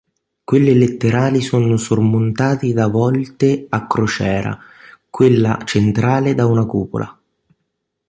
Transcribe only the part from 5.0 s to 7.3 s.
quella centrale da una cupola.